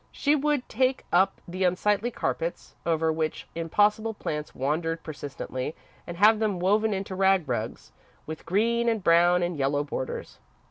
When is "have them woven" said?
6.17-6.91